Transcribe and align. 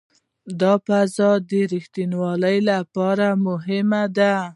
دا 0.59 0.73
د 0.77 0.81
فضا 0.85 1.31
د 1.49 1.51
ریښتینولي 1.73 2.57
لپاره 2.69 3.27
مهم 3.45 3.89
دی. 4.17 4.33